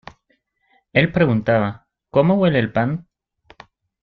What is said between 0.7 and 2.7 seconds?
Él preguntaba: "¿Cómo huele